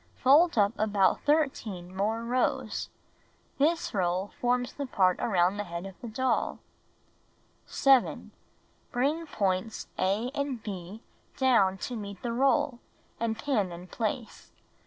Fold 0.15 0.57
up 0.57 0.73
about 0.79 1.21
13 1.25 1.95
more 1.95 2.23
rows. 2.23 2.89
This 3.59 3.93
roll 3.93 4.29
forms 4.41 4.73
the 4.73 4.87
part 4.87 5.19
around 5.19 5.57
the 5.57 5.63
head 5.65 5.85
of 5.85 5.93
the 6.01 6.07
doll. 6.07 6.57
7. 7.67 8.31
Bring 8.91 9.27
points 9.27 9.89
a 9.99 10.31
and 10.33 10.59
h 10.67 11.01
down 11.37 11.77
to 11.77 11.95
meet 11.95 12.19
the 12.23 12.33
roll, 12.33 12.79
and 13.19 13.37
pin 13.37 13.71
in 13.71 13.85
place. 13.85 14.51